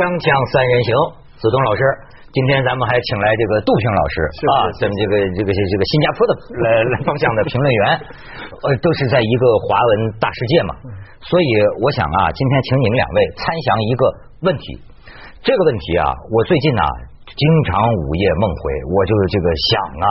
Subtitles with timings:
[0.00, 0.90] 锵锵三人行，
[1.36, 1.84] 子东老师，
[2.32, 4.14] 今天咱们还请来这个杜平老师
[4.48, 8.00] 啊，咱们这个这个这个新加坡的来 来方向的评论员，
[8.64, 10.72] 呃，都是在一个华文大世界嘛，
[11.28, 11.48] 所以
[11.84, 14.02] 我想啊，今天请你们两位参详一个
[14.40, 14.80] 问题，
[15.44, 16.80] 这个问题啊，我最近呢
[17.36, 18.60] 经常午夜梦回，
[18.96, 20.08] 我就是这个想啊，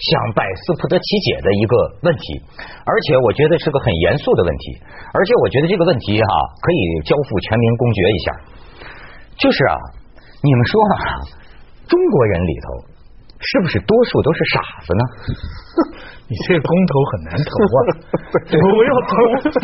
[0.00, 1.74] 想百思不得其解的一个
[2.08, 2.40] 问题，
[2.88, 4.80] 而且我觉得是个很严肃的问题，
[5.12, 6.32] 而且我觉得这个问题哈、
[6.64, 8.55] 可以交付全民公决一下。
[9.38, 9.76] 就是啊，
[10.42, 10.96] 你们说啊，
[11.88, 12.95] 中国人里头
[13.38, 15.02] 是不是多数都是傻子呢？
[16.26, 17.78] 你这个公投很难投啊！
[18.50, 19.14] 我要投，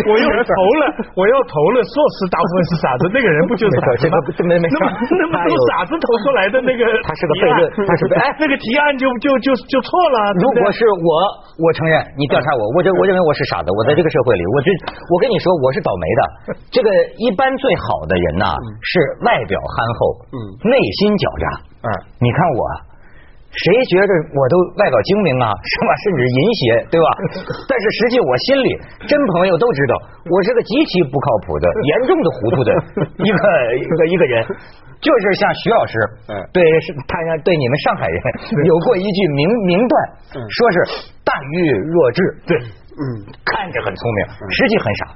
[0.06, 0.82] 我要投了，
[1.18, 4.14] 我要投了，硕士大部分是傻子，那个人不就是傻子吗？
[4.30, 10.16] 这没没那么那么都傻子投出来的那个，他是个悖论他是个哎那个提案就就就就错了。
[10.38, 11.10] 如果是我，
[11.58, 14.70] 我承认你调查我，我这我认为我是傻子，我在这个社会里，我这
[15.10, 16.20] 我跟你说我是倒霉的。
[16.70, 16.86] 这个
[17.18, 18.46] 一般最好的人呐，
[18.86, 18.92] 是
[19.26, 21.46] 外表憨厚，嗯内心狡诈。
[21.82, 21.88] 嗯，
[22.22, 22.62] 你看我，
[23.52, 25.90] 谁觉着我都外表精明啊， 是吧？
[26.00, 27.08] 甚至淫邪，对吧？
[27.68, 28.68] 但是实际我心里，
[29.04, 29.94] 真朋友都知道，
[30.32, 32.70] 我是个极其不靠谱的、 严重的糊涂的
[33.20, 33.42] 一个
[33.76, 34.40] 一个一个人。
[35.02, 35.98] 就是像徐老师，
[36.30, 38.16] 嗯对，是他对你们上海人
[38.70, 39.94] 有过一句名名段，
[40.46, 40.76] 说是
[41.26, 42.54] 淡欲若智，对，
[42.94, 43.02] 嗯，
[43.42, 44.20] 看着很聪明，
[44.54, 45.06] 实际很傻。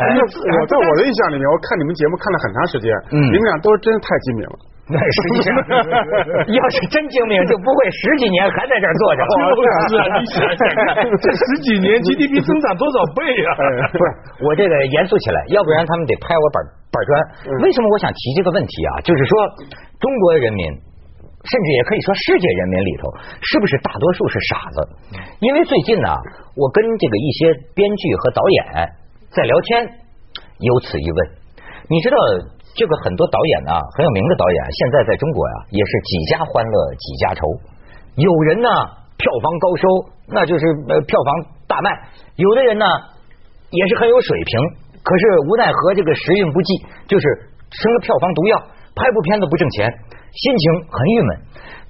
[0.00, 4.56] 哎我在我的印象里面，我看你们节目看了很长时间，嗯你们俩都是真是太精明了。
[4.88, 5.52] 那实际上，
[6.48, 9.20] 要是真精明，就不会十几年还在这儿坐着。
[9.20, 10.60] 是啊，你想想
[10.96, 13.50] 看， 这十几年 GDP 增长多少倍啊？
[13.92, 14.04] 不是
[14.48, 16.56] 我这个严肃起来，要不然他们得拍我板
[16.88, 17.10] 板砖。
[17.60, 18.92] 为什么我想提这个问题啊？
[19.04, 19.32] 就是说，
[20.00, 23.12] 中国人民，甚至也可以说世界人民里头，
[23.44, 24.76] 是不是大多数是傻子？
[25.44, 26.08] 因为最近呢，
[26.56, 28.88] 我跟这个一些编剧和导演
[29.36, 29.84] 在聊天，
[30.64, 31.18] 有此一问。
[31.90, 32.16] 你知道，
[32.74, 37.42] 这个很多导演呢，很有名的导演，现在在中国呀、也是几家欢乐几家愁。
[38.14, 38.68] 有人呢，
[39.16, 39.84] 票房高收，
[40.28, 41.30] 那就是呃票房
[41.66, 41.90] 大卖；
[42.36, 42.86] 有的人呢，
[43.70, 44.52] 也是很有水平，
[45.02, 47.26] 可是无奈何这个时运不济，就是
[47.70, 48.58] 生了票房毒药，
[48.94, 49.90] 拍部片子不挣钱，
[50.30, 51.40] 心情很郁闷。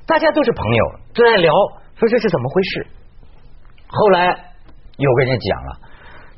[0.06, 1.52] 大家都是朋友，都在聊，
[1.96, 2.86] 说这是怎么回事。
[3.88, 4.28] 后来
[4.96, 5.76] 有个人讲了，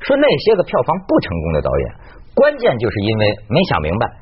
[0.01, 1.95] 说那些个票房不成功的导演，
[2.35, 4.20] 关键就是因为没想明白。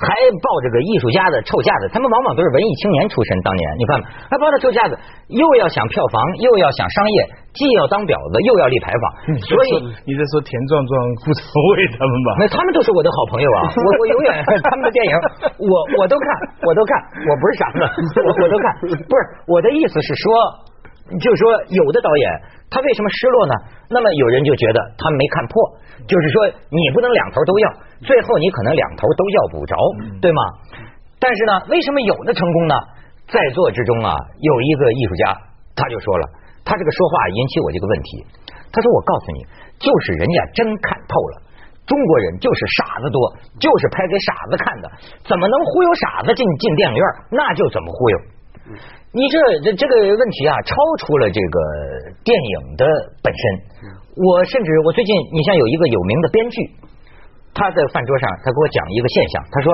[0.00, 0.08] 还
[0.40, 3.28] 抱着个艺术家的臭架子，他们往往都是文艺青年出身。
[3.44, 4.00] 当年你看，
[4.32, 4.96] 还抱着臭架子，
[5.28, 7.18] 又要想票房，又要想商业，
[7.52, 9.04] 既要当婊子，又要立牌坊，
[9.44, 9.68] 所以
[10.08, 10.90] 你在说田壮壮、
[11.20, 11.44] 顾长
[11.76, 12.28] 卫他们吧？
[12.40, 13.68] 那他们都是我的好朋友啊！
[13.68, 15.12] 我我永远 他们的电影，
[15.60, 16.28] 我我都看，
[16.64, 16.92] 我都看，
[17.28, 17.78] 我不是傻子，
[18.24, 18.64] 我我都看。
[18.80, 19.20] 不是
[19.52, 20.24] 我的意思是说，
[21.20, 21.44] 就是说
[21.76, 22.24] 有的导演
[22.72, 23.54] 他为什么失落呢？
[23.92, 25.52] 那么有人就觉得他没看破，
[26.08, 27.66] 就是说你不能两头都要，
[28.02, 29.74] 最后你可能两头都要不着，
[30.20, 30.42] 对吗？
[31.20, 32.74] 但是呢，为什么有的成功呢？
[33.28, 35.36] 在座之中啊，有一个艺术家，
[35.76, 36.24] 他就说了，
[36.64, 38.26] 他这个说话引起我这个问题。
[38.72, 39.42] 他说：“我告诉你，
[39.82, 41.42] 就是人家真看透了。”
[41.90, 43.18] 中国人就是傻子多，
[43.58, 44.86] 就是拍给傻子看的，
[45.26, 47.04] 怎么能忽悠傻子进进电影院？
[47.34, 48.16] 那就怎么忽悠。
[49.10, 51.56] 你这这这个问题啊，超出了这个
[52.22, 52.86] 电影的
[53.22, 53.42] 本身。
[54.14, 56.56] 我甚至我最近，你像有一个有名的编剧，
[57.60, 59.68] 他在饭桌上，他给我讲一个现象，他说，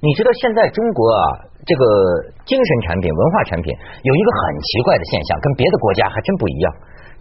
[0.00, 1.84] 你知道现在中国啊，这个
[2.48, 6.66] 精神产品、文化产品有一个很奇怪的现象，跟别的国家还真不一样，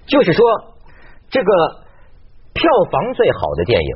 [0.07, 0.39] 就是说
[1.28, 1.51] 这个
[2.56, 3.91] 票房最好的电影，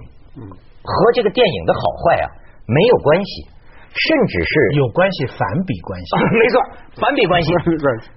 [0.84, 2.28] 和这个电影的好坏啊
[2.68, 3.48] 没有关系，
[3.96, 6.10] 甚至是有关系，反比关系。
[6.36, 6.60] 没错，
[7.00, 7.48] 反比关系。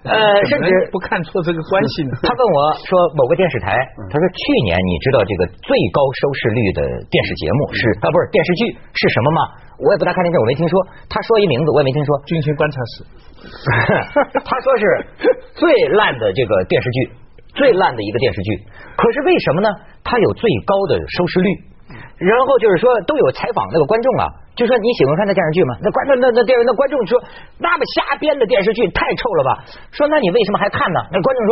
[0.02, 2.18] 呃，甚至不看错这个关系呢。
[2.26, 3.78] 他问我说，某个电视台，
[4.10, 9.40] 他说去年你知道这个最高收视率的电视节目是啊，不是电视剧是什么吗？
[9.78, 10.74] 我也不大看电视，我没听说。
[11.06, 12.10] 他说一名字，我也没听说。
[12.26, 13.06] 军情观察室，
[14.42, 14.82] 他说是
[15.54, 16.98] 最烂的这个电视剧，
[17.54, 18.66] 最烂的一个电视剧。
[18.98, 19.70] 可是为什么呢？
[20.02, 21.67] 它有最高的收视率。
[22.18, 24.26] 然后就是说，都有采访那个观众啊，
[24.58, 25.78] 就说你喜欢看那电视剧吗？
[25.78, 27.14] 那观众那那电那观众说，
[27.62, 29.50] 那么瞎编的电视剧太臭了吧？
[29.94, 30.98] 说那你为什么还看呢？
[31.14, 31.50] 那观众说，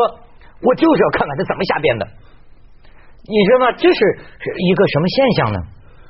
[0.66, 2.02] 我就是要看看他怎么瞎编的。
[3.26, 3.72] 你知道吗？
[3.78, 4.00] 这是
[4.42, 5.58] 一个什么现象呢？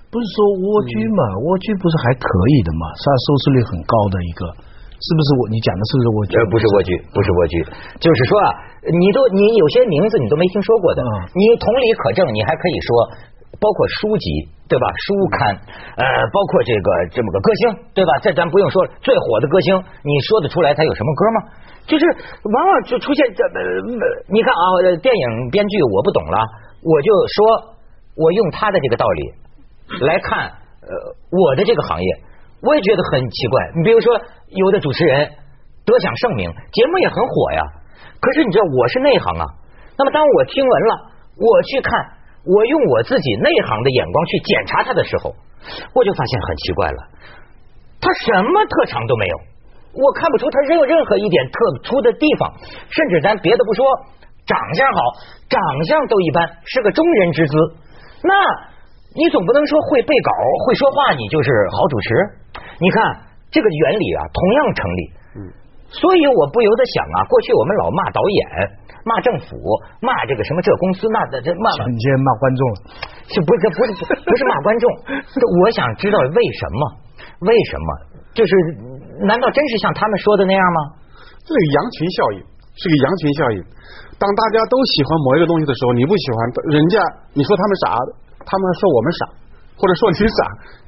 [0.06, 1.20] 不是说蜗居嘛？
[1.44, 2.84] 蜗居不是还可以的嘛？
[2.96, 4.40] 算收视率很高的一个，
[4.96, 5.40] 是不是我？
[5.52, 6.32] 你讲的是不是蜗居？
[6.38, 7.54] 呃，不是蜗居，不是蜗居，
[8.00, 8.48] 就是说啊，
[8.86, 12.90] 你都你有些名字你都没听说过的，嗯你同理可证，你还可以说，
[13.60, 14.86] 包括书籍对吧？
[15.06, 15.54] 书刊，
[15.96, 17.62] 呃，包括这个这么个歌星
[17.94, 18.12] 对吧？
[18.22, 21.38] 这咱不用说了，最火的歌星，你说得出来他有什么歌吗？
[21.86, 22.04] 就是
[22.42, 23.60] 往往就出现这呃，
[24.28, 24.66] 你看啊，
[25.00, 26.38] 电影编剧我不懂了，
[26.82, 27.78] 我就说，
[28.16, 30.50] 我用他的这个道理来看，
[30.82, 30.90] 呃，
[31.30, 32.08] 我的这个行业。
[32.62, 33.70] 我也觉得很奇怪。
[33.76, 34.18] 你比如说，
[34.48, 35.28] 有的主持人
[35.84, 37.62] 得享盛名，节目也很火呀。
[38.18, 39.44] 可是你知道我是内行啊，
[39.96, 40.92] 那么当我听闻了，
[41.36, 41.92] 我去看，
[42.46, 45.34] 我用我自己内行的眼光去检查他的时候，
[45.94, 46.98] 我就发现很奇怪了，
[48.00, 49.36] 他什么特长都没有，
[49.98, 51.58] 我看不出他任有任何一点特
[51.90, 52.54] 殊的地方，
[52.88, 53.84] 甚至咱别的不说，
[54.46, 55.00] 长相好，
[55.50, 57.54] 长相都一般，是个中人之姿，
[58.22, 58.32] 那
[59.16, 60.30] 你总不能说会背稿、
[60.66, 62.14] 会说话，你就是好主持？
[62.78, 63.02] 你看
[63.50, 65.12] 这个原理啊，同样成立。
[65.34, 65.40] 嗯
[65.90, 68.40] 所以我不由得想啊，过去我们老骂导演、
[69.06, 69.54] 骂政府、
[70.02, 72.76] 骂这个什么这公司那的这骂，你现在骂观众了，
[73.30, 74.84] 这不是不是不是骂观众，
[75.62, 76.80] 我想知道为什么？
[77.46, 77.88] 为什么？
[78.34, 78.52] 就是
[79.24, 80.80] 难道真是像他们说的那样吗？
[81.46, 82.38] 这个羊群效应
[82.74, 83.58] 是个羊群效应。
[84.18, 86.36] 当大家都喜欢某一个东西的时候，你不喜欢，
[86.74, 86.98] 人家
[87.32, 87.84] 你说他们傻，
[88.42, 89.20] 他们说我们傻，
[89.78, 90.38] 或者说你傻，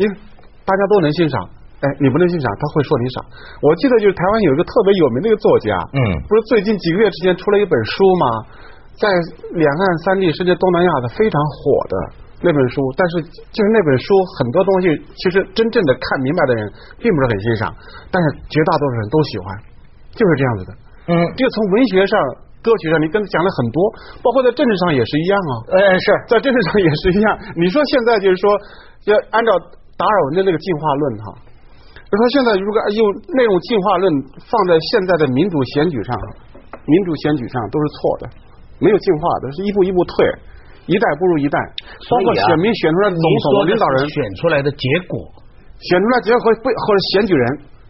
[0.02, 0.12] 因为
[0.66, 1.48] 大家都能欣赏。
[1.78, 3.22] 哎，你不能欣赏，他会说你傻。
[3.62, 8.26] 我记得就是台湾有一个特别有名的一个作家，嗯，不是最近几个月之前出了一本书吗？
[8.98, 9.06] 在
[9.54, 11.94] 两岸三地甚至东南亚的非常火的
[12.42, 13.22] 那本书，但是
[13.54, 16.66] 就是那本书很多东西，其实真正的看明白的人
[16.98, 17.70] 并不是很欣赏，
[18.10, 19.54] 但是绝大多数人都喜欢，
[20.18, 20.70] 就是这样子的。
[21.14, 22.18] 嗯，就从文学上、
[22.58, 23.78] 歌曲上，你跟讲了很多，
[24.18, 25.52] 包括在政治上也是一样啊。
[25.78, 27.38] 哎，是在政治上也是一样。
[27.54, 28.50] 你说现在就是说，
[29.06, 29.54] 要按照
[29.94, 31.26] 达尔文的那个进化论哈。
[31.38, 31.47] 就
[32.16, 33.00] 说现在如果用
[33.36, 34.06] 那种进化论
[34.48, 36.16] 放在现在的民主选举上，
[36.72, 38.24] 民主选举上都是错的，
[38.80, 40.24] 没有进化的，是一步一步退，
[40.86, 41.58] 一代不如一代。
[42.08, 45.20] 包括选民选出来的总统、领导人选出来的结果，
[45.84, 47.44] 选出来结果和或者选举人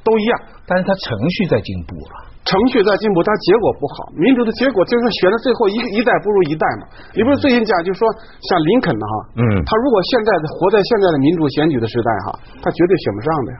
[0.09, 0.33] 都一样，
[0.65, 2.25] 但是他程序在进步了。
[2.49, 4.09] 程序在进步，但结果不好。
[4.17, 6.89] 民主的结果就是说选到最后一一代不如一代嘛。
[7.13, 8.09] 你不是最近讲，就是说
[8.41, 13.59] 像林肯的哈，嗯，他如果现在活在现在的民主选举的时代哈，他绝对选不上的呀。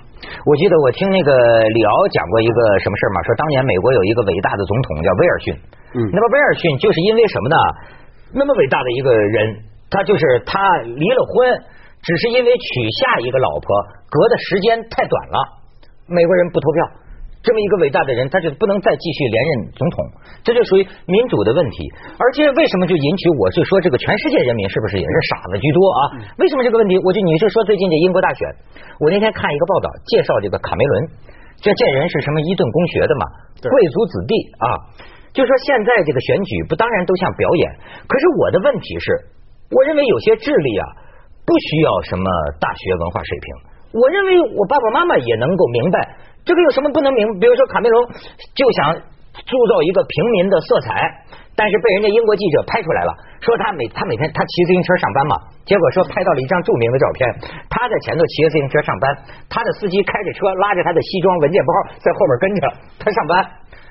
[0.49, 1.37] 我记得我听那个
[1.69, 5.47] 李敖讲过一个什么事嘛，说当年美国有一个伟大的总统叫威尔逊，
[5.93, 7.57] 嗯，那么威尔逊就是因为什么呢？
[8.33, 11.61] 那么伟大的一个人，他就是他离了婚，
[12.01, 12.69] 只是因为娶
[13.05, 13.69] 下一个老婆
[14.09, 15.37] 隔的时间太短了，
[16.09, 17.09] 美国人不投票。
[17.39, 19.97] 这么一个伟大的人，他就不能再继续连任总统，
[20.43, 21.87] 这就属于民主的问题。
[22.19, 26.01] 而且为什么就引起我就说这个全世界人民是不是也是傻子居多啊？
[26.43, 26.99] 为什么这个问题？
[27.07, 28.43] 我就你是说最近这英国大选，
[28.99, 30.93] 我那天看一个报道介绍这个卡梅伦，
[31.63, 33.25] 这这人是什么伊顿公学的嘛，
[33.63, 34.67] 贵族子弟啊，
[35.31, 37.65] 就说现在这个选举不当然都像表演，
[38.03, 39.07] 可是我的问题是，
[39.71, 40.85] 我认为有些智力啊
[41.47, 42.27] 不需要什么
[42.59, 43.47] 大学文化水平，
[43.93, 45.97] 我认为我爸爸妈妈也能够明白。
[46.45, 47.39] 这个有什么不能明？
[47.39, 47.97] 比如说卡梅隆
[48.57, 48.95] 就想
[49.37, 50.97] 塑造一个平民的色彩，
[51.53, 55.37] 但是被人家英国记者拍出来了，说他每他每天他骑自行车上班嘛，
[55.69, 57.21] 结果说拍到了一张著名的照片，
[57.69, 59.05] 他在前头骑着自行车上班，
[59.49, 61.71] 他的司机开着车拉着他的西装文件包
[62.01, 62.61] 在后面跟着
[62.97, 63.45] 他上班，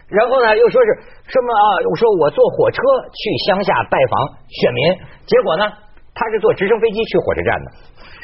[0.10, 0.90] 然后呢又说是
[1.30, 1.62] 什么啊？
[1.90, 2.82] 我说我坐火车
[3.14, 4.82] 去乡下拜访选民，
[5.30, 5.70] 结果呢
[6.18, 7.68] 他是坐直升飞机去火车站的。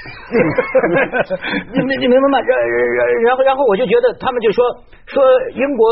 [1.72, 2.36] 你你你明白吗？
[2.42, 4.66] 然然然后然后我就觉得他们就说
[5.06, 5.22] 说
[5.54, 5.86] 英国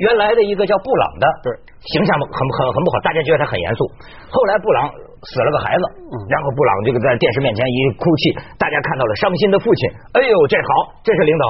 [0.00, 1.52] 原来的一个叫布朗的，对
[1.84, 3.84] 形象很很很不好，大家觉得他很严肃。
[4.30, 5.84] 后来布朗死了个孩子，
[6.32, 9.90] 然后布朗这个在电视面前一哭泣，大家看到了伤心的父亲。
[10.16, 11.44] 哎呦，这好，这是领导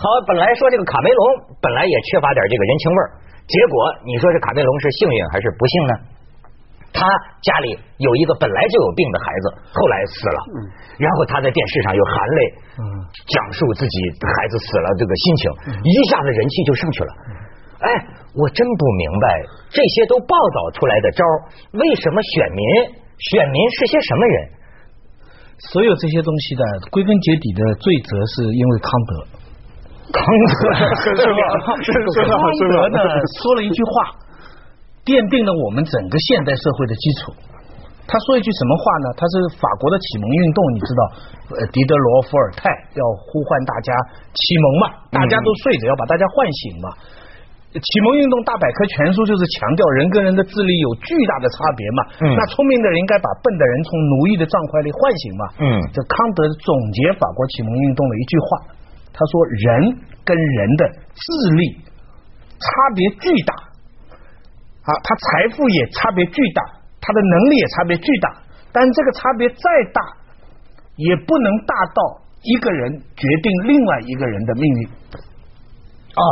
[0.00, 0.08] 好。
[0.24, 1.20] 本来说这个卡梅隆
[1.60, 3.06] 本来也缺乏点这个人情味儿，
[3.44, 3.74] 结果
[4.08, 5.92] 你说这卡梅隆是幸运还是不幸呢？
[6.94, 7.02] 他
[7.42, 10.38] 家里有一个本来就有病的孩子，后来死了，
[11.02, 12.40] 然后他在电视上又含泪
[13.26, 15.50] 讲述自己孩子死了这个心情，
[15.82, 17.10] 一下子人气就上去了。
[17.82, 17.90] 哎，
[18.38, 19.26] 我真不明白
[19.68, 21.20] 这些都报道出来的招
[21.74, 22.62] 为什么选民
[23.18, 24.36] 选民是些什么人？
[25.74, 26.62] 所有这些东西的
[26.94, 29.12] 归根结底的罪责是因为康德。
[30.14, 30.54] 康德
[31.02, 31.42] 是吧？
[31.82, 32.38] 是是康
[32.70, 32.98] 德呢
[33.42, 34.23] 说了一句话。
[35.04, 37.32] 奠定了我们整个现代社会的基础。
[38.04, 39.06] 他说一句什么话呢？
[39.16, 41.02] 他是法国的启蒙运动，你知道，
[41.56, 43.96] 呃，狄德罗、伏尔泰要呼唤大家
[44.36, 46.92] 启蒙嘛，大家都睡着，要把大家唤醒嘛。
[47.72, 52.00] 启蒙运动大百科全书就是强调人跟人的智力有巨大的差别嘛。
[52.22, 55.44] 嗯那聪明的人应该把笨的人从奴役的状态里唤醒嘛。
[55.58, 55.64] 嗯，
[55.96, 58.46] 这康德总结法国启蒙运动的一句话，
[59.16, 59.32] 他说
[59.64, 60.82] ：“人跟人的
[61.16, 61.24] 智
[61.56, 61.80] 力
[62.60, 63.56] 差别巨大。”
[64.84, 66.62] 啊，他财富也差别巨大，
[67.00, 68.36] 他的能力也差别巨大，
[68.70, 70.00] 但这个差别再大，
[70.96, 74.88] 也不能大到一个人决定另外一个人的命运。
[76.14, 76.22] 啊，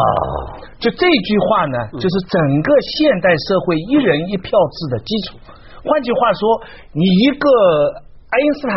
[0.79, 5.39] 就这句话呢，就是整个现代社会一人一票制的基础。
[5.83, 7.49] 换句话说，你一个
[8.31, 8.77] 爱因斯坦，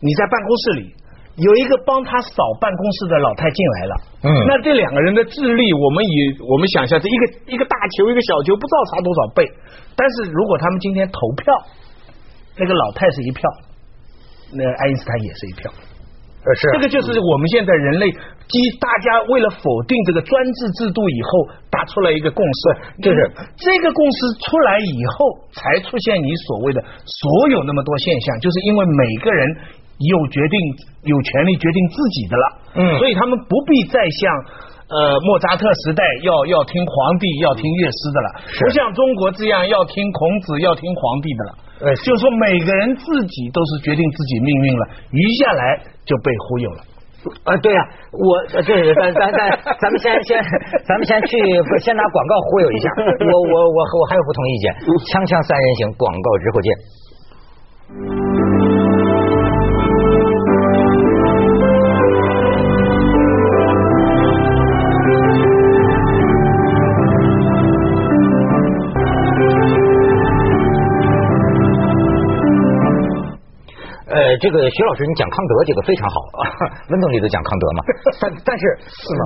[0.00, 0.94] 你在办公室里，
[1.36, 4.28] 有一个帮他扫办公室的老太进来了，嗯。
[4.46, 9.48] 那这两个人的智力，我们以我们想象这一个一个大球一个小球，不知道差多少倍。
[9.96, 11.54] 但是如果他们今天投票，
[12.58, 13.48] 那个老太是一票，
[14.52, 15.72] 那爱因斯坦也是一票。
[16.44, 23.30] 呃是这个就是我们现在人类基大家为了否定这个专制制度以后达出来一个共识，就是。
[23.56, 29.56] 这个共识出来以后，才出现你所谓的所有那么多现象，就是因为每个人
[29.98, 30.56] 有决定
[31.04, 32.44] 有权利决定自己的了，
[32.76, 34.70] 嗯所以他们不必再像。
[34.92, 38.28] 呃，莫扎特时代要要听皇帝，要听乐师的了，
[38.60, 41.50] 不像中国这样要听孔子，要听皇帝的了。
[41.88, 44.84] 呃就是说每个人自己都是决定自己命运了，
[45.16, 46.80] 余下来就被忽悠了。
[47.48, 47.80] 啊，对呀、
[48.12, 49.48] 我呃对，咱咱咱
[49.80, 50.36] 咱们先先，
[50.84, 52.90] 咱们先去不先拿广告忽悠一下。
[53.00, 54.74] 我我我我还有不同意见。
[55.08, 56.68] 锵锵三人行，广告之后见。
[74.42, 76.42] 这个徐老师，你讲康德这个非常好啊，
[76.90, 77.80] 温总理都讲康德嘛，
[78.18, 78.62] 但但是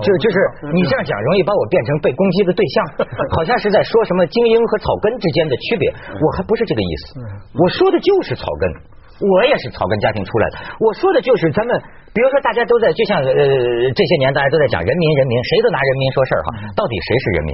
[0.05, 0.37] 就就是
[0.77, 2.77] 你这样讲，容易把我变成被攻击的对象，
[3.33, 5.89] 好像是在说什么精英和草根之间的区别，
[6.21, 7.17] 我还不是这个意思，
[7.57, 8.93] 我说的就是草根。
[9.17, 11.73] 我也是草根家庭出来的，我说的就是咱们，
[12.13, 17.51] 比如说大家都在，就像呃这些年大家都在讲人民人民，谁都拿人民说事儿哈，到底谁是人民？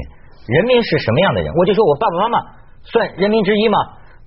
[0.59, 1.55] 人民是什么样的人？
[1.55, 2.37] 我就说我爸爸妈妈
[2.83, 3.79] 算人民之一吗？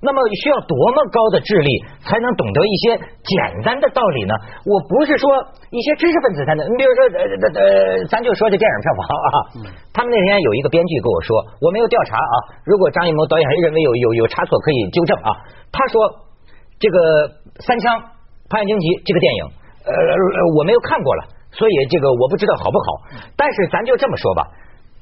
[0.06, 1.70] 那么需要多么高的智力
[2.06, 2.94] 才能懂得一些
[3.26, 3.36] 简
[3.66, 4.34] 单的道理呢？
[4.70, 5.26] 我不是说
[5.74, 9.28] 一些知识分子才能，你比如说呃呃呃，咱就说这电影票房啊，
[9.92, 11.34] 他们那天有一个编剧跟我说，
[11.66, 15.30] 我没有调查啊，如果张艺谋导演认为有有有差错可以纠正啊。
[15.74, 15.98] 他说
[16.78, 16.98] 这个
[17.66, 17.98] 三枪
[18.48, 19.42] 拍案惊奇这个电影，
[19.90, 22.86] 呃呃我没有看过了，所以这个我不知道好不好。
[23.36, 24.46] 但是咱就这么说吧，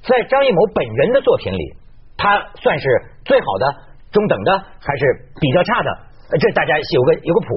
[0.08, 1.76] 在张艺谋本人的作品里，
[2.16, 2.88] 他算是
[3.26, 3.66] 最好的、
[4.14, 5.02] 中等的，还是
[5.42, 5.90] 比较差的？
[6.30, 7.50] 呃这大家有个有个谱。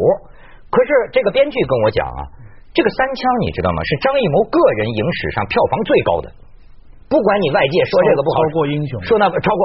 [0.72, 2.20] 可是这个编剧跟我讲啊，
[2.74, 3.78] 这个三枪你知道吗？
[3.84, 6.26] 是张艺谋个人影史上票房最高的。
[7.06, 9.62] 不管你外界说这个不好，超过英雄说那超过，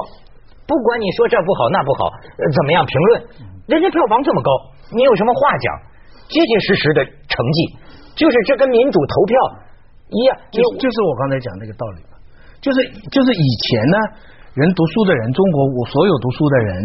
[0.70, 3.10] 不管你说这不好那不好，呃怎么样评论，
[3.66, 4.52] 人家票房这么高，
[4.94, 5.68] 你有什么话讲？
[6.30, 7.58] 结结实实的成绩，
[8.16, 9.34] 就是这跟民主投票
[10.08, 10.38] 一样。
[10.52, 12.16] 就就是我刚才讲那个道理嘛，
[12.62, 12.78] 就是
[13.10, 13.98] 就是以前呢，
[14.52, 16.84] 人读书的人，中国我所有读书的人，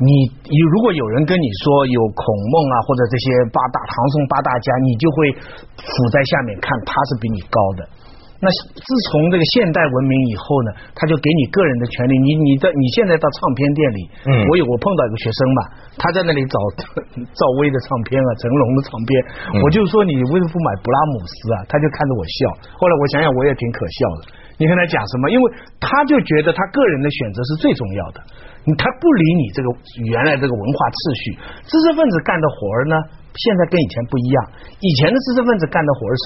[0.00, 0.08] 你
[0.48, 5.16] 你如果有人跟你说有孔孟啊或者这些八大唐宋八大家，你就会
[5.76, 7.84] 俯在下面看他是比你高的。
[8.42, 12.18] 那自从这个现代文明以后呢，他就给你个人的权利。
[12.18, 15.60] 你你在你现在到唱片店里，嗯我有我碰到一个学生嘛，
[15.94, 16.58] 他在那里找
[17.14, 19.10] 赵薇的唱片啊，成龙的唱片，
[19.54, 21.56] 嗯我就说你为什么不买布拉姆斯啊？
[21.70, 22.34] 他就看着我笑。
[22.74, 24.34] 后来我想想，我也挺可笑的。
[24.58, 25.30] 你跟他讲什么？
[25.30, 25.44] 因为
[25.78, 28.18] 他就觉得他个人的选择是最重要的，
[28.66, 29.70] 你他不理你这个
[30.10, 31.22] 原来这个文化秩序。
[31.70, 32.94] 知识分子干的活儿呢，
[33.34, 34.36] 现在跟以前不一样。
[34.80, 36.24] 以前的知识分子干的活儿是，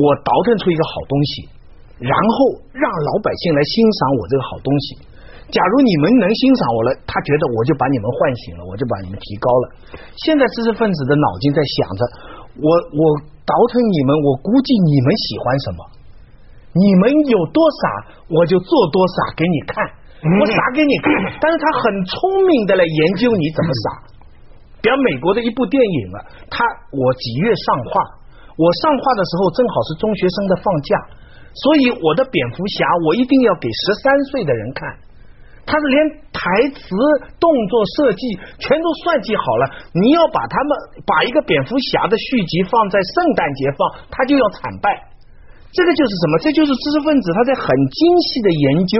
[0.00, 1.48] 我倒腾出一个好东西，
[2.00, 2.36] 然后
[2.72, 4.86] 让老百姓来欣赏我这个好东西。
[5.48, 9.64] 假如你们能欣赏我了，他觉得我就把你们唤醒了，我就把你们提高了。
[10.20, 12.02] 现在知识分子的脑筋在想着，
[12.60, 13.02] 我我
[13.48, 15.80] 倒腾你们，我估计你们喜欢什么。
[16.76, 19.80] 你们有多傻，我就做多傻给你看，
[20.20, 21.08] 我傻给你看。
[21.40, 23.86] 但是他很聪明的来研究你怎么傻。
[24.80, 26.18] 比方美国的一部电影啊，
[26.48, 26.62] 他
[26.94, 27.90] 我几月上画，
[28.54, 30.90] 我上画的时候正好是中学生的放假，
[31.54, 34.86] 所以我的蝙蝠侠我一定要给十三岁的人看。
[35.68, 35.98] 他是连
[36.32, 36.40] 台
[36.72, 36.80] 词、
[37.36, 38.22] 动作设计
[38.56, 40.70] 全都算计好了，你要把他们
[41.04, 44.88] 把一个蝙蝠侠的续集放在圣诞节放，他就要惨败。
[45.68, 46.38] 这个就是什么？
[46.40, 48.96] 这就是知识分子他在很精细的研究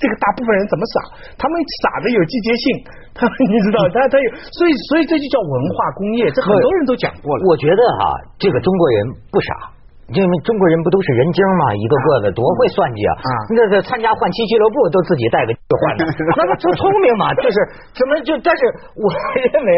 [0.00, 0.96] 这个大部分人怎么傻，
[1.36, 1.54] 他们
[1.84, 2.64] 傻的有季节性，
[3.12, 7.44] 他们你知道，他他有，所以所以这就叫文化工业，这很多人都讲过了。
[7.44, 8.96] 我觉得哈、这个中国人
[9.28, 9.76] 不傻。
[10.10, 11.70] 因为中国人不都是人精吗？
[11.70, 13.14] 一个个的多会算计啊！
[13.14, 16.02] 啊那个参加换妻俱乐部都自己带个换的，
[16.34, 17.30] 那不就聪明嘛？
[17.38, 17.54] 就是
[17.94, 18.34] 怎么就？
[18.42, 18.60] 但是
[18.98, 19.06] 我
[19.54, 19.70] 认为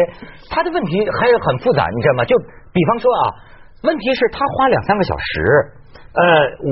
[0.49, 2.25] 他的问题还是很复杂，你知道吗？
[2.25, 2.33] 就
[2.73, 3.23] 比方说啊，
[3.85, 5.37] 问题是他花两三个小时，
[6.13, 6.23] 呃，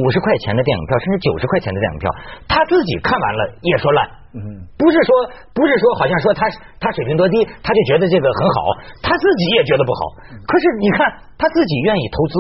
[0.02, 2.10] 五十块钱的电影票，甚至九十块钱的电影票，
[2.48, 4.06] 他自己看完了也说烂。
[4.32, 4.40] 嗯，
[4.80, 5.10] 不是说
[5.52, 6.48] 不是说好像说他
[6.80, 8.56] 他水平多低，他就觉得这个很好，
[9.04, 10.00] 他自己也觉得不好。
[10.48, 11.04] 可是你看
[11.38, 12.34] 他自己愿意投资，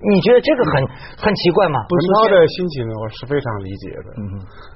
[0.00, 0.72] 你觉得这个很
[1.20, 1.76] 很奇怪吗？
[1.84, 4.08] 文涛的心情，我是非常理解的。
[4.16, 4.22] 嗯，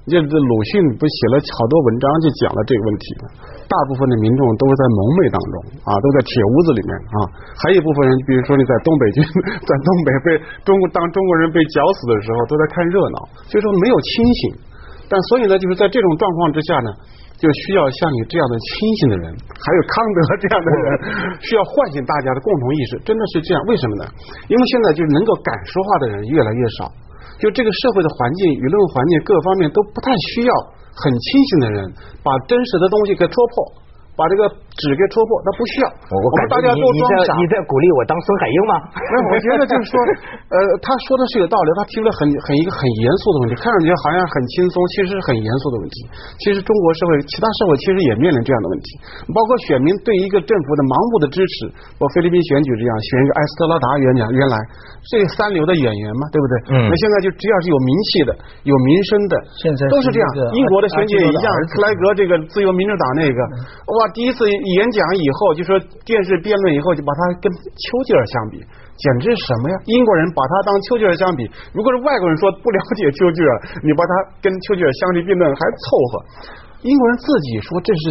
[0.05, 3.23] 这这鲁迅不写了好多文章，就讲了这个问题的。
[3.65, 5.55] 大部分的民众都是在蒙昧当中
[5.89, 7.17] 啊，都在铁屋子里面啊。
[7.65, 9.19] 还有一部分人，比如说你在东北军，
[9.65, 10.29] 在东北被
[10.61, 14.13] 中国当中国人被绞死的时候，都在看热闹，所以说没有清
[14.45, 14.74] 醒。
[15.09, 16.91] 但所以呢，就是在这种状况之下呢。
[17.35, 20.87] 就需要像你这样的清醒的人，还有康德 这样的人，
[21.43, 22.97] 需要唤醒大家的共同意识。
[23.05, 23.59] 真的是这样？
[23.67, 24.05] 为什么呢？
[24.47, 26.87] 因为现在就是能够敢说话的人越来越少，
[27.43, 30.53] 就这个社会的环境、舆论环境各方面都不太需要
[30.95, 31.77] 很清醒的人
[32.23, 33.84] 把真实的东西给戳破。
[34.15, 34.47] 把这个
[34.79, 35.87] 纸给戳破，他不需要。
[36.11, 37.35] 我我大家都装傻。
[37.39, 38.73] 你在鼓励我当孙海英吗？
[39.11, 39.95] 那我觉得就是说，
[40.55, 41.69] 呃，他说的是有道理。
[41.75, 45.97] 他提出了很很一个很严肃的问题，看上去好像很轻松，其实是很严肃的问题。
[46.39, 48.89] 其实中国社会，其他社会其实也面临这样的问题，
[49.35, 51.67] 包括选民对一个政府的盲目的支持，
[51.99, 54.55] 我菲律宾选举这样选一个埃斯特拉达原讲原来
[55.11, 56.55] 这三流的演员嘛，对不对？
[56.79, 56.87] 嗯。
[56.87, 58.31] 那现在就只要是有名气的、
[58.63, 60.27] 有名声的，现在都是这样。
[60.55, 63.41] 英国的选举也一样，克莱格这个自由民主党那个，
[63.91, 64.04] 哇。
[64.13, 68.59] 第一次演讲以后，就说电视辩论以后，就把他跟丘吉尔相比，
[68.97, 69.77] 简直是什么呀？
[69.87, 76.13] 英国人把他当丘吉尔相比，如果是外国人说不了解丘吉尔，你把他跟丘吉尔相提并论还凑合，
[76.83, 78.05] 英国人自己说这是。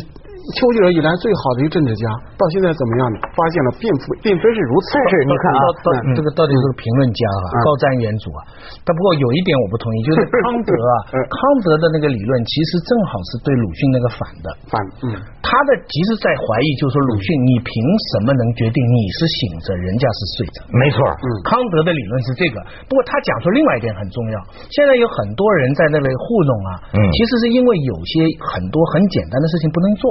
[0.43, 2.03] 丘吉尔以来最好的一个政治家，
[2.35, 3.17] 到现在怎么样呢？
[3.31, 4.99] 发现了并不并非是如此。
[4.99, 5.63] 但是你看啊，
[6.11, 8.39] 这个到底是个评论家啊，高瞻远瞩啊。
[8.83, 14.47] 但不过有一点我不同意，就是康 德啊，康德的那个理论其实正好是对鲁迅那个反的。
[14.67, 14.75] 反，
[15.07, 17.71] 嗯，他的其实在怀疑，就是说鲁迅，你凭
[18.11, 20.67] 什么能决定你是醒着，人家是睡着？
[20.75, 22.59] 没错，嗯，康德的理论是这个。
[22.91, 24.35] 不过他讲出另外一点很重要，
[24.67, 30.03] 现在有很多人在那里糊弄啊，嗯，其实是因为有些很多很简单的事情不能做。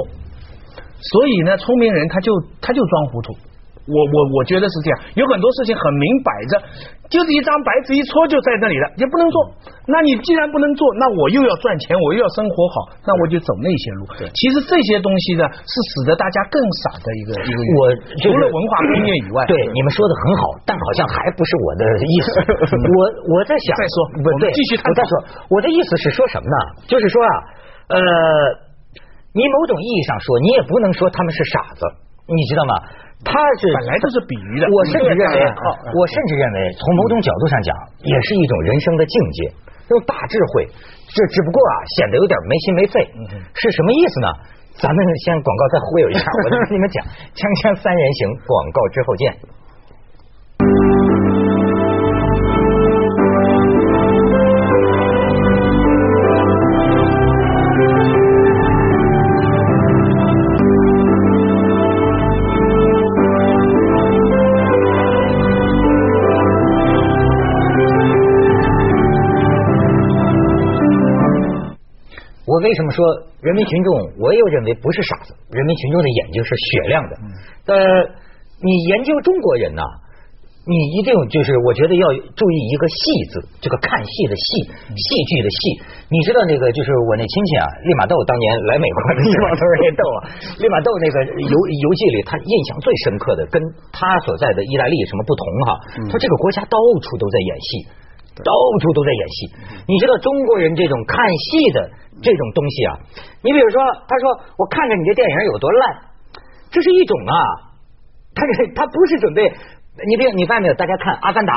[1.11, 2.31] 所以呢，聪明人他就
[2.61, 3.35] 他就装糊涂，
[3.91, 6.53] 我我我觉得是这样，有很多事情很明摆着，
[7.11, 9.35] 就是一张白纸一戳就在那里了，也不能做。
[9.83, 14.07] 那你既然不能做，那我又要赚钱，我又要生活好，那我就走那些路。
[14.31, 16.55] 其实这些东西呢，是使得大家更
[16.87, 17.59] 傻的一个一个。
[17.75, 17.79] 我
[18.23, 22.27] 除了文化工业以外，对你们说的很好，但好像还不是我的意思。
[22.79, 25.11] 我我在想，再说，不对，继续我再说，
[25.51, 26.57] 我的意思是说什么呢？
[26.87, 27.35] 就是说啊，
[27.91, 28.71] 呃。
[29.33, 31.81] 你某种意义上说，你也不能说他们是傻子，
[32.29, 32.73] 你知道吗？
[33.25, 34.67] 他是本来就是比喻的。
[34.69, 35.37] 我甚至认为，
[35.95, 37.71] 我甚至认为，从某种角度上讲，
[38.03, 39.39] 也是一种人生的境界，
[39.89, 40.67] 用大智慧。
[41.09, 42.93] 这只不过啊，显得有点没心没肺。
[43.55, 44.27] 是什么意思呢？
[44.77, 47.01] 咱们先广告再忽悠一下， 我再跟你们讲，
[47.33, 49.23] 锵锵三人行，广告之后见。
[72.59, 73.05] 为什么说
[73.41, 73.87] 人民群众？
[74.19, 77.13] 我又认为不是傻子，人民群众的眼睛是雪亮的。
[77.71, 77.75] 呃，
[78.61, 79.81] 你研究中国人呢，
[80.67, 84.47] 你一定就是我觉得要注意一个“戏”字，这个看戏的“戏”，
[84.95, 85.59] 戏剧的“戏”。
[86.11, 90.17] 你知道那个就是我那亲戚啊，利玛窦当年来美国的利玛窦那窦啊，
[90.59, 93.59] 利玛窦那个游游记里，他印象最深刻的，跟
[93.91, 95.69] 他所在的意大利什么不同哈？
[96.11, 98.02] 他这个国家到处都在演戏。
[98.41, 98.49] 到
[98.81, 99.37] 处都在演戏，
[99.85, 101.77] 你知道中国人这种看戏的
[102.17, 102.91] 这种东西啊？
[103.45, 103.77] 你比如说，
[104.09, 105.83] 他说我看着你这电影有多烂，
[106.73, 107.35] 这是一种啊，
[108.33, 109.45] 他是他不是准备，
[110.09, 110.73] 你别你发现没有？
[110.73, 111.53] 大家看《阿凡达》，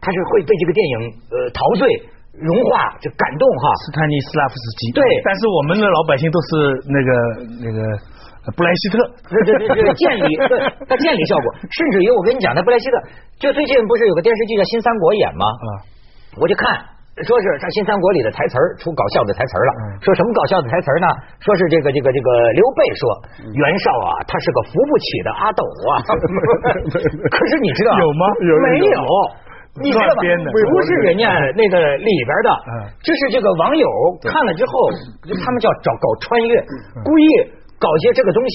[0.00, 0.94] 他是会被这个电影
[1.28, 1.84] 呃陶醉、
[2.32, 3.64] 融化、就感动哈。
[3.84, 6.48] 斯坦尼斯拉夫斯基对，但是我们的老百姓都是
[6.88, 7.10] 那个
[7.60, 7.78] 那个
[8.56, 8.96] 布莱希特，
[9.28, 10.32] 对对对，建立
[10.88, 12.96] 他建立效果，甚至于我跟你讲，那布莱希特
[13.36, 15.44] 就最近不是有个电视剧叫《新三国》演吗？
[15.44, 15.92] 啊。
[16.40, 16.68] 我就看，
[17.24, 19.72] 说是他新三国里的台词儿出搞笑的台词儿了，
[20.04, 21.08] 说什么搞笑的台词儿呢？
[21.40, 23.02] 说是这个这个这个刘备说
[23.56, 25.92] 袁绍啊，他是个扶不起的阿斗啊。
[27.32, 28.24] 可是你知道有吗？
[28.68, 29.00] 没有，
[29.80, 30.20] 你知道吧？
[30.52, 32.50] 不是人家那个里边的，
[33.00, 33.88] 这是这个网友
[34.28, 34.72] 看了之后，
[35.40, 36.60] 他们叫找搞穿越，
[37.00, 37.26] 故意
[37.80, 38.54] 搞些这个东西。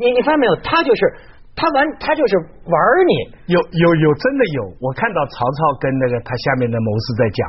[0.00, 0.56] 你你发现没有？
[0.64, 1.00] 他就是。
[1.52, 2.32] 他玩，他就是
[2.64, 2.74] 玩
[3.06, 3.14] 你。
[3.52, 4.60] 有有有，真的有。
[4.80, 7.40] 我看到曹操跟那个他下面的谋士在讲，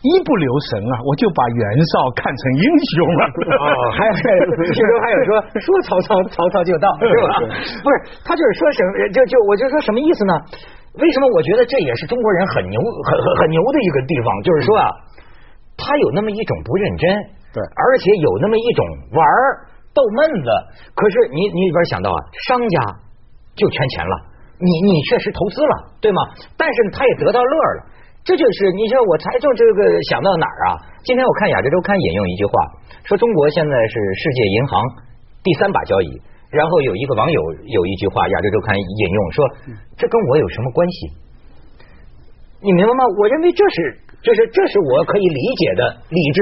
[0.00, 3.22] 一不留神啊，我就把袁绍看成英雄了。
[3.58, 3.66] 哦，
[3.98, 4.12] 还有，
[4.70, 7.34] 其中还有说说曹操，曹操就到， 是吧？
[7.82, 10.32] 不是，他就是说什么，就就我就说什么意思呢？
[10.94, 14.28] 为什么我觉得这也是中国人很牛、很很很牛的一个地方？
[14.46, 14.86] 就是说啊，
[15.76, 17.10] 他有那么一种不认真，
[17.52, 18.86] 对，而且有那么一种
[19.18, 19.20] 玩
[19.92, 20.48] 逗闷子。
[20.94, 23.07] 可是你你里边想到啊，商家。
[23.58, 24.14] 就圈钱了，
[24.62, 26.22] 你你确实投资了，对吗？
[26.54, 27.80] 但是他也得到乐了，
[28.22, 29.82] 这就是你说我才就这个
[30.14, 30.70] 想到哪儿啊？
[31.02, 32.52] 今天我看《亚洲周刊》引用一句话，
[33.02, 34.72] 说中国现在是世界银行
[35.42, 36.10] 第三把交椅，
[36.54, 39.38] 然后有一个网友有一句话，《亚洲周刊》引用说，
[39.98, 40.96] 这跟我有什么关系？
[42.62, 43.02] 你明白吗？
[43.18, 43.76] 我认为这是，
[44.22, 46.38] 这是这是我可以理解的理智，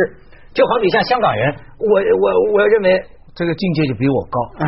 [0.57, 2.26] 就好比像香港人，我我
[2.57, 2.88] 我认为
[3.37, 4.40] 这个境界就比我高，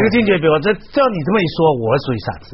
[0.04, 2.48] 个境界比我这照你这么一说，我属于傻子。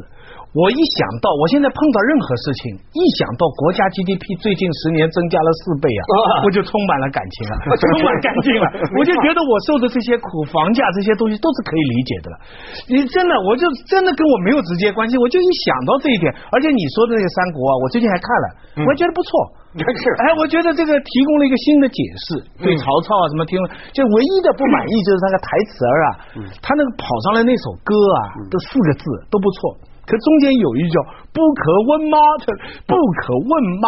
[0.53, 8.65] 我一想到我现在碰到任何事情，一想到国家 GDP 最近十年增加了四倍啊，我就充满了感情了， 充满感情了。
[8.93, 12.35] 我就觉得我受的这些苦，房价这些东西都是可以理解的了。
[12.85, 18.45] 你真的，我就真的跟我没有直接关系，我就一想到这一点，而且你说的那个三国啊，我最近还看了，
[18.85, 19.33] 我还觉得不错。
[19.73, 19.81] 是，
[20.21, 21.97] 哎，我觉得这个提供了一个新的解
[22.29, 23.57] 释，对曹操啊什么听，
[23.89, 26.07] 就唯一的不满意就是那个台词儿啊，
[26.61, 29.01] 他那个跑上来那首歌啊，这四个字
[29.33, 29.89] 都不错。
[30.03, 30.95] 可中间有一句
[31.31, 32.19] “不可问妈”，
[32.83, 32.91] 不
[33.23, 33.87] 可问妈，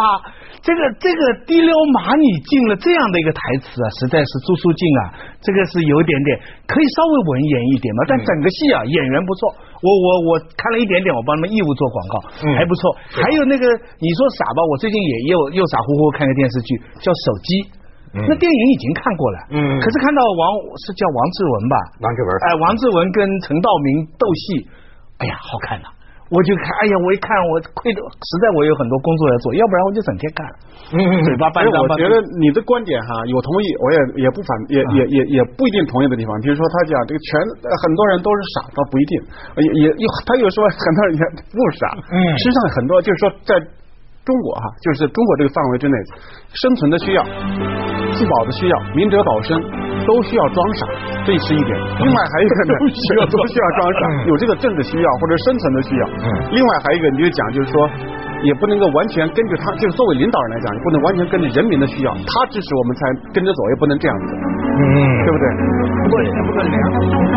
[0.64, 5.02] 这个这个滴溜马你进了这样的一个台词啊，实在是朱书静啊，
[5.44, 8.00] 这个是有点点可以稍微文言一点嘛。
[8.08, 9.52] 但整个戏啊，演员不错，
[9.84, 12.14] 我我我看了一点点，我帮他们义务做广告，
[12.56, 12.96] 还不错。
[13.12, 13.68] 还有那个
[14.00, 17.48] 你说傻吧，我最近也又又傻乎乎看个电视剧叫《手机》，
[18.24, 20.40] 那电影已经看过了，嗯，可是看到王
[20.80, 21.76] 是叫王志文吧？
[22.00, 24.64] 王志文，哎，王志文跟陈道明斗戏，
[25.20, 25.92] 哎呀，好看呐。
[26.26, 30.42] 我就看，哎呀，我一看，我亏的，实在我有很多工作要做，要不然我就整天看，
[31.22, 31.70] 嘴巴半张。
[31.78, 36.34] 我觉得你的观点哈有同意，我也也不反，也也也也不一定同意的地方。
[36.42, 39.12] 比如说他讲这个全很多人都是傻，倒不一定，
[39.62, 41.22] 也也有他又说很多人也
[41.54, 41.94] 不傻。
[42.10, 43.54] 嗯，实际上很多就是说在
[44.26, 45.94] 中国哈，就是中国这个范围之内，
[46.50, 47.22] 生存的需要、
[48.16, 49.52] 自保的需要、明哲保身
[50.08, 50.86] 都需要装傻。
[51.28, 56.04] 这是一点，另外还有一个呢，需要都需要装傻，有这个政治需要或者生存的需要。
[56.08, 57.76] 嗯，另外还有一个，你就讲就是说，
[58.42, 63.00] 也不能够完全根据他，就是作为领导人来讲，也不能完全根据人民的需要，他支持我们才
[63.34, 64.84] 跟着走，也不能这样子，嗯，
[65.24, 65.44] 对不对？
[66.04, 67.35] 不对，不能这样。